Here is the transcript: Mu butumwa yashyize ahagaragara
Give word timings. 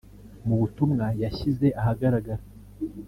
Mu 0.47 0.55
butumwa 0.61 1.05
yashyize 1.23 1.67
ahagaragara 1.79 2.43